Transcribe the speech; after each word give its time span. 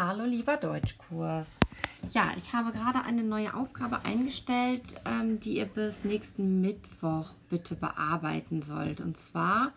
Hallo 0.00 0.24
lieber 0.26 0.56
Deutschkurs. 0.56 1.58
Ja, 2.10 2.30
ich 2.36 2.52
habe 2.52 2.70
gerade 2.70 3.02
eine 3.02 3.24
neue 3.24 3.52
Aufgabe 3.52 4.04
eingestellt, 4.04 4.84
ähm, 5.04 5.40
die 5.40 5.56
ihr 5.56 5.64
bis 5.64 6.04
nächsten 6.04 6.60
Mittwoch 6.60 7.32
bitte 7.50 7.74
bearbeiten 7.74 8.62
sollt. 8.62 9.00
Und 9.00 9.16
zwar 9.16 9.72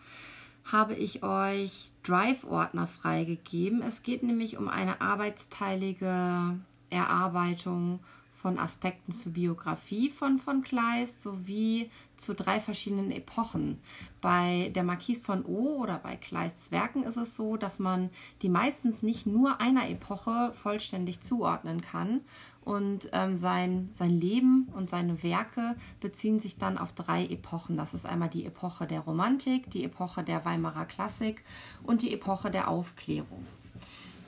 habe 0.70 0.94
ich 0.94 1.24
euch 1.24 1.90
Drive-Ordner 2.04 2.86
freigegeben. 2.86 3.82
Es 3.82 4.04
geht 4.04 4.22
nämlich 4.22 4.58
um 4.58 4.68
eine 4.68 5.00
arbeitsteilige 5.00 6.56
Erarbeitung 6.88 7.98
von 8.42 8.58
Aspekten 8.58 9.12
zur 9.12 9.32
Biografie 9.32 10.10
von 10.10 10.38
von 10.38 10.62
Kleist 10.62 11.22
sowie 11.22 11.90
zu 12.16 12.34
drei 12.34 12.60
verschiedenen 12.60 13.12
Epochen. 13.12 13.80
Bei 14.20 14.72
der 14.74 14.82
Marquise 14.82 15.22
von 15.22 15.44
O 15.44 15.80
oder 15.80 15.98
bei 15.98 16.16
Kleists 16.16 16.72
Werken 16.72 17.04
ist 17.04 17.16
es 17.16 17.36
so, 17.36 17.56
dass 17.56 17.78
man 17.78 18.10
die 18.42 18.48
meistens 18.48 19.02
nicht 19.02 19.26
nur 19.26 19.60
einer 19.60 19.88
Epoche 19.88 20.52
vollständig 20.54 21.20
zuordnen 21.20 21.80
kann 21.80 22.20
und 22.64 23.08
ähm, 23.12 23.36
sein, 23.36 23.90
sein 23.96 24.10
Leben 24.10 24.68
und 24.74 24.90
seine 24.90 25.22
Werke 25.22 25.76
beziehen 26.00 26.40
sich 26.40 26.58
dann 26.58 26.78
auf 26.78 26.92
drei 26.92 27.24
Epochen. 27.26 27.76
Das 27.76 27.94
ist 27.94 28.06
einmal 28.06 28.28
die 28.28 28.44
Epoche 28.44 28.88
der 28.88 29.00
Romantik, 29.00 29.70
die 29.70 29.84
Epoche 29.84 30.24
der 30.24 30.44
Weimarer 30.44 30.86
Klassik 30.86 31.44
und 31.84 32.02
die 32.02 32.12
Epoche 32.12 32.50
der 32.50 32.66
Aufklärung. 32.68 33.46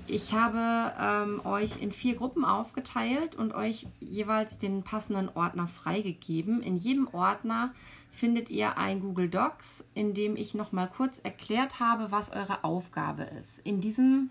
Ich 0.06 0.34
habe 0.34 0.92
ähm, 1.00 1.46
euch 1.46 1.80
in 1.80 1.90
vier 1.90 2.16
Gruppen 2.16 2.44
aufgeteilt 2.44 3.36
und 3.36 3.54
euch 3.54 3.86
jeweils 4.00 4.58
den 4.58 4.82
passenden 4.82 5.30
Ordner 5.34 5.66
freigegeben. 5.66 6.62
In 6.62 6.76
jedem 6.76 7.08
Ordner 7.12 7.72
findet 8.10 8.50
ihr 8.50 8.76
ein 8.76 9.00
Google 9.00 9.30
Docs, 9.30 9.82
in 9.94 10.12
dem 10.12 10.36
ich 10.36 10.54
nochmal 10.54 10.90
kurz 10.94 11.18
erklärt 11.20 11.80
habe, 11.80 12.12
was 12.12 12.30
eure 12.30 12.64
Aufgabe 12.64 13.22
ist. 13.40 13.60
In 13.64 13.80
diesem 13.80 14.28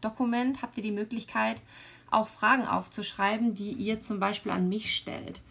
Dokument 0.00 0.62
habt 0.62 0.76
ihr 0.76 0.84
die 0.84 0.92
Möglichkeit, 0.92 1.60
auch 2.08 2.28
Fragen 2.28 2.64
aufzuschreiben, 2.64 3.56
die 3.56 3.72
ihr 3.72 4.00
zum 4.00 4.20
Beispiel 4.20 4.52
an 4.52 4.68
mich 4.68 4.94
stellt. 4.94 5.42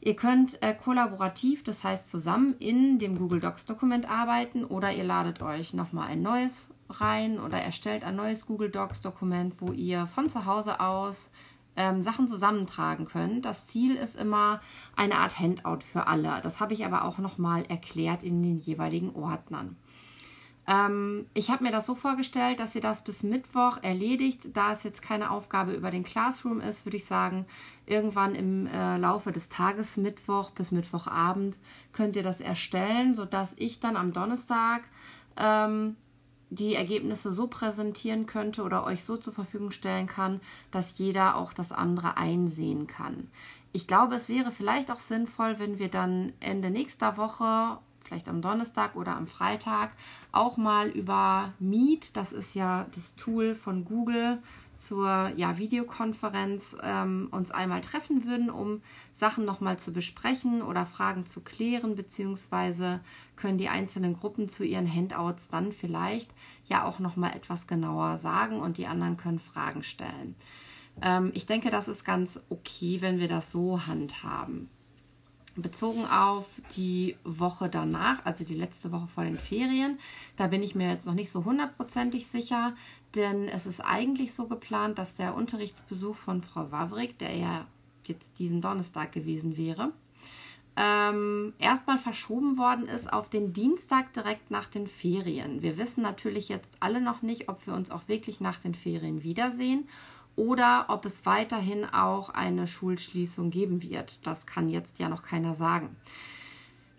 Ihr 0.00 0.16
könnt 0.16 0.60
äh, 0.62 0.74
kollaborativ, 0.74 1.62
das 1.62 1.84
heißt 1.84 2.10
zusammen 2.10 2.56
in 2.58 2.98
dem 2.98 3.18
Google 3.18 3.40
Docs 3.40 3.66
Dokument 3.66 4.10
arbeiten 4.10 4.64
oder 4.64 4.90
ihr 4.92 5.04
ladet 5.04 5.42
euch 5.42 5.74
nochmal 5.74 6.08
ein 6.08 6.22
neues 6.22 6.66
rein 6.88 7.40
oder 7.40 7.58
erstellt 7.58 8.04
ein 8.04 8.16
neues 8.16 8.46
Google 8.46 8.70
Docs 8.70 9.00
Dokument, 9.00 9.60
wo 9.60 9.72
ihr 9.72 10.06
von 10.06 10.28
zu 10.28 10.46
Hause 10.46 10.80
aus 10.80 11.30
ähm, 11.76 12.02
Sachen 12.02 12.28
zusammentragen 12.28 13.06
könnt. 13.06 13.44
Das 13.44 13.66
Ziel 13.66 13.96
ist 13.96 14.16
immer 14.16 14.60
eine 14.96 15.16
Art 15.16 15.38
Handout 15.38 15.80
für 15.80 16.06
alle. 16.06 16.40
Das 16.42 16.60
habe 16.60 16.74
ich 16.74 16.84
aber 16.84 17.04
auch 17.04 17.18
nochmal 17.18 17.64
erklärt 17.68 18.22
in 18.22 18.42
den 18.42 18.58
jeweiligen 18.58 19.14
Ordnern. 19.14 19.76
Ähm, 20.66 21.26
ich 21.34 21.50
habe 21.50 21.64
mir 21.64 21.72
das 21.72 21.86
so 21.86 21.94
vorgestellt, 21.94 22.60
dass 22.60 22.74
ihr 22.74 22.80
das 22.80 23.02
bis 23.02 23.22
Mittwoch 23.22 23.78
erledigt. 23.82 24.48
Da 24.52 24.72
es 24.72 24.84
jetzt 24.84 25.02
keine 25.02 25.30
Aufgabe 25.30 25.72
über 25.72 25.90
den 25.90 26.04
Classroom 26.04 26.60
ist, 26.60 26.86
würde 26.86 26.98
ich 26.98 27.04
sagen, 27.04 27.46
irgendwann 27.86 28.34
im 28.34 28.66
äh, 28.66 28.96
Laufe 28.98 29.32
des 29.32 29.48
Tages, 29.48 29.96
Mittwoch 29.96 30.50
bis 30.50 30.70
Mittwochabend, 30.70 31.58
könnt 31.92 32.14
ihr 32.16 32.22
das 32.22 32.40
erstellen, 32.40 33.14
sodass 33.14 33.56
ich 33.58 33.80
dann 33.80 33.96
am 33.96 34.12
Donnerstag 34.12 34.82
ähm, 35.36 35.96
die 36.54 36.74
Ergebnisse 36.74 37.32
so 37.32 37.46
präsentieren 37.46 38.26
könnte 38.26 38.62
oder 38.62 38.84
euch 38.84 39.04
so 39.04 39.16
zur 39.16 39.32
Verfügung 39.32 39.70
stellen 39.70 40.06
kann, 40.06 40.40
dass 40.70 40.98
jeder 40.98 41.36
auch 41.36 41.52
das 41.52 41.72
andere 41.72 42.16
einsehen 42.18 42.86
kann. 42.86 43.30
Ich 43.72 43.86
glaube, 43.86 44.14
es 44.14 44.28
wäre 44.28 44.52
vielleicht 44.52 44.90
auch 44.90 45.00
sinnvoll, 45.00 45.58
wenn 45.58 45.78
wir 45.78 45.88
dann 45.88 46.34
Ende 46.40 46.70
nächster 46.70 47.16
Woche, 47.16 47.78
vielleicht 48.12 48.28
am 48.28 48.42
Donnerstag 48.42 48.94
oder 48.94 49.16
am 49.16 49.26
Freitag, 49.26 49.92
auch 50.32 50.58
mal 50.58 50.88
über 50.90 51.54
Meet, 51.58 52.14
das 52.14 52.32
ist 52.32 52.54
ja 52.54 52.86
das 52.94 53.14
Tool 53.14 53.54
von 53.54 53.86
Google, 53.86 54.42
zur 54.76 55.32
ja, 55.36 55.56
Videokonferenz 55.56 56.76
ähm, 56.82 57.28
uns 57.30 57.50
einmal 57.52 57.80
treffen 57.80 58.26
würden, 58.26 58.50
um 58.50 58.82
Sachen 59.14 59.46
nochmal 59.46 59.78
zu 59.78 59.94
besprechen 59.94 60.60
oder 60.60 60.84
Fragen 60.84 61.24
zu 61.24 61.40
klären, 61.40 61.96
beziehungsweise 61.96 63.00
können 63.36 63.56
die 63.56 63.68
einzelnen 63.68 64.14
Gruppen 64.14 64.50
zu 64.50 64.64
ihren 64.64 64.92
Handouts 64.92 65.48
dann 65.48 65.72
vielleicht 65.72 66.30
ja 66.66 66.84
auch 66.84 66.98
nochmal 66.98 67.34
etwas 67.34 67.66
genauer 67.66 68.18
sagen 68.18 68.60
und 68.60 68.76
die 68.76 68.88
anderen 68.88 69.16
können 69.16 69.38
Fragen 69.38 69.82
stellen. 69.82 70.34
Ähm, 71.00 71.30
ich 71.32 71.46
denke, 71.46 71.70
das 71.70 71.88
ist 71.88 72.04
ganz 72.04 72.40
okay, 72.50 73.00
wenn 73.00 73.20
wir 73.20 73.28
das 73.28 73.52
so 73.52 73.86
handhaben. 73.86 74.68
Bezogen 75.56 76.06
auf 76.06 76.62
die 76.76 77.16
Woche 77.24 77.68
danach, 77.68 78.24
also 78.24 78.44
die 78.44 78.54
letzte 78.54 78.92
Woche 78.92 79.08
vor 79.08 79.24
den 79.24 79.38
Ferien, 79.38 79.98
da 80.36 80.46
bin 80.46 80.62
ich 80.62 80.74
mir 80.74 80.90
jetzt 80.90 81.06
noch 81.06 81.14
nicht 81.14 81.30
so 81.30 81.44
hundertprozentig 81.44 82.26
sicher, 82.26 82.74
denn 83.14 83.48
es 83.48 83.66
ist 83.66 83.80
eigentlich 83.80 84.32
so 84.32 84.46
geplant, 84.46 84.98
dass 84.98 85.14
der 85.14 85.34
Unterrichtsbesuch 85.34 86.16
von 86.16 86.42
Frau 86.42 86.72
Wawrik, 86.72 87.18
der 87.18 87.36
ja 87.36 87.66
jetzt 88.06 88.38
diesen 88.38 88.60
Donnerstag 88.60 89.12
gewesen 89.12 89.56
wäre, 89.56 89.92
ähm, 90.74 91.52
erstmal 91.58 91.98
verschoben 91.98 92.56
worden 92.56 92.88
ist 92.88 93.12
auf 93.12 93.28
den 93.28 93.52
Dienstag 93.52 94.14
direkt 94.14 94.50
nach 94.50 94.68
den 94.68 94.86
Ferien. 94.86 95.60
Wir 95.60 95.76
wissen 95.76 96.02
natürlich 96.02 96.48
jetzt 96.48 96.72
alle 96.80 97.02
noch 97.02 97.20
nicht, 97.20 97.50
ob 97.50 97.66
wir 97.66 97.74
uns 97.74 97.90
auch 97.90 98.08
wirklich 98.08 98.40
nach 98.40 98.58
den 98.58 98.74
Ferien 98.74 99.22
wiedersehen 99.22 99.86
oder 100.36 100.86
ob 100.88 101.04
es 101.04 101.26
weiterhin 101.26 101.84
auch 101.84 102.30
eine 102.30 102.66
Schulschließung 102.66 103.50
geben 103.50 103.82
wird. 103.82 104.18
Das 104.26 104.46
kann 104.46 104.68
jetzt 104.68 104.98
ja 104.98 105.08
noch 105.08 105.22
keiner 105.22 105.54
sagen. 105.54 105.96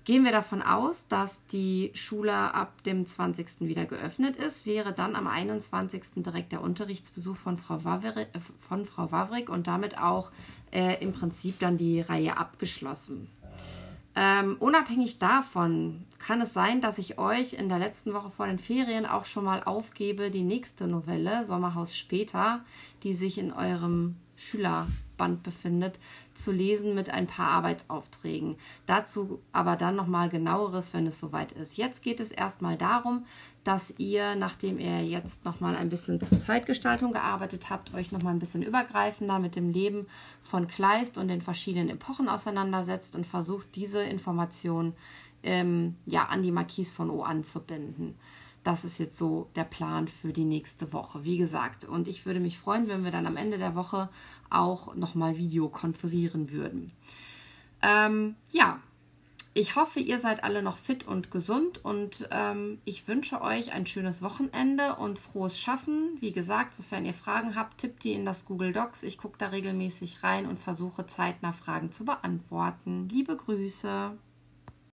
Gehen 0.05 0.25
wir 0.25 0.33
davon 0.33 0.61
aus, 0.61 1.07
dass 1.07 1.45
die 1.47 1.91
Schule 1.93 2.33
ab 2.33 2.83
dem 2.83 3.05
20. 3.05 3.61
wieder 3.61 3.85
geöffnet 3.85 4.35
ist, 4.35 4.65
wäre 4.65 4.91
dann 4.91 5.15
am 5.15 5.27
21. 5.27 6.03
direkt 6.17 6.51
der 6.51 6.61
Unterrichtsbesuch 6.61 7.37
von 7.37 7.55
Frau 7.55 7.85
Wawrik, 7.85 8.27
äh, 8.33 8.39
von 8.59 8.85
Frau 8.85 9.13
Wawrik 9.13 9.47
und 9.47 9.67
damit 9.67 9.97
auch 9.97 10.29
äh, 10.73 11.01
im 11.01 11.13
Prinzip 11.13 11.57
dann 11.59 11.77
die 11.77 12.01
Reihe 12.01 12.35
abgeschlossen. 12.35 13.29
Ähm, 14.15 14.57
unabhängig 14.59 15.17
davon 15.19 16.05
kann 16.19 16.41
es 16.41 16.53
sein, 16.53 16.81
dass 16.81 16.97
ich 16.99 17.17
euch 17.17 17.53
in 17.53 17.67
der 17.67 17.79
letzten 17.79 18.13
Woche 18.13 18.29
vor 18.29 18.47
den 18.47 18.59
Ferien 18.59 19.05
auch 19.05 19.25
schon 19.25 19.43
mal 19.43 19.63
aufgebe, 19.63 20.29
die 20.29 20.43
nächste 20.43 20.87
Novelle, 20.87 21.43
Sommerhaus 21.45 21.97
später, 21.97 22.61
die 23.01 23.13
sich 23.13 23.37
in 23.37 23.51
eurem 23.51 24.15
Schülerband 24.43 25.43
befindet, 25.43 25.99
zu 26.33 26.51
lesen 26.51 26.95
mit 26.95 27.09
ein 27.09 27.27
paar 27.27 27.49
Arbeitsaufträgen. 27.49 28.55
Dazu 28.85 29.41
aber 29.51 29.75
dann 29.75 29.95
nochmal 29.95 30.29
genaueres, 30.29 30.93
wenn 30.93 31.07
es 31.07 31.19
soweit 31.19 31.51
ist. 31.53 31.77
Jetzt 31.77 32.01
geht 32.01 32.19
es 32.19 32.31
erstmal 32.31 32.77
darum, 32.77 33.25
dass 33.63 33.93
ihr, 33.97 34.35
nachdem 34.35 34.79
ihr 34.79 35.03
jetzt 35.03 35.45
nochmal 35.45 35.75
ein 35.75 35.89
bisschen 35.89 36.19
zur 36.19 36.39
Zeitgestaltung 36.39 37.13
gearbeitet 37.13 37.69
habt, 37.69 37.93
euch 37.93 38.11
nochmal 38.11 38.33
ein 38.33 38.39
bisschen 38.39 38.63
übergreifender 38.63 39.39
mit 39.39 39.55
dem 39.55 39.69
Leben 39.69 40.07
von 40.41 40.67
Kleist 40.67 41.17
und 41.17 41.29
den 41.29 41.41
verschiedenen 41.41 41.89
Epochen 41.89 42.27
auseinandersetzt 42.27 43.15
und 43.15 43.25
versucht, 43.25 43.67
diese 43.75 44.03
Informationen 44.03 44.93
ähm, 45.43 45.95
ja, 46.05 46.25
an 46.25 46.41
die 46.41 46.51
Marquise 46.51 46.93
von 46.93 47.09
O 47.09 47.23
anzubinden. 47.23 48.15
Das 48.63 48.85
ist 48.85 48.97
jetzt 48.97 49.17
so 49.17 49.49
der 49.55 49.65
Plan 49.65 50.07
für 50.07 50.31
die 50.31 50.45
nächste 50.45 50.93
Woche. 50.93 51.23
Wie 51.23 51.37
gesagt, 51.37 51.85
und 51.85 52.07
ich 52.07 52.25
würde 52.25 52.39
mich 52.39 52.57
freuen, 52.57 52.87
wenn 52.87 53.03
wir 53.03 53.11
dann 53.11 53.27
am 53.27 53.37
Ende 53.37 53.57
der 53.57 53.75
Woche 53.75 54.09
auch 54.49 54.95
nochmal 54.95 55.37
Video 55.37 55.67
konferieren 55.69 56.51
würden. 56.51 56.91
Ähm, 57.81 58.35
ja, 58.51 58.79
ich 59.55 59.75
hoffe, 59.75 59.99
ihr 59.99 60.19
seid 60.19 60.43
alle 60.43 60.63
noch 60.63 60.77
fit 60.77 61.05
und 61.05 61.29
gesund 61.29 61.83
und 61.85 62.27
ähm, 62.31 62.79
ich 62.85 63.07
wünsche 63.07 63.41
euch 63.41 63.71
ein 63.71 63.85
schönes 63.85 64.23
Wochenende 64.23 64.95
und 64.95 65.19
frohes 65.19 65.59
Schaffen. 65.59 66.17
Wie 66.19 66.31
gesagt, 66.31 66.73
sofern 66.73 67.05
ihr 67.05 67.13
Fragen 67.13 67.55
habt, 67.55 67.79
tippt 67.79 68.03
die 68.03 68.13
in 68.13 68.25
das 68.25 68.45
Google 68.45 68.73
Docs. 68.73 69.03
Ich 69.03 69.19
gucke 69.19 69.37
da 69.37 69.47
regelmäßig 69.47 70.23
rein 70.23 70.47
und 70.47 70.57
versuche 70.57 71.05
zeitnah 71.05 71.53
Fragen 71.53 71.91
zu 71.91 72.03
beantworten. 72.03 73.07
Liebe 73.09 73.37
Grüße. 73.37 74.17